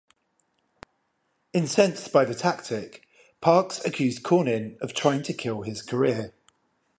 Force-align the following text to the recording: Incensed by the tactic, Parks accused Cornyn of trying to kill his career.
Incensed 1.53 2.11
by 2.11 2.25
the 2.25 2.33
tactic, 2.33 3.03
Parks 3.39 3.85
accused 3.85 4.23
Cornyn 4.23 4.75
of 4.79 4.95
trying 4.95 5.21
to 5.21 5.31
kill 5.35 5.61
his 5.61 5.83
career. 5.83 6.33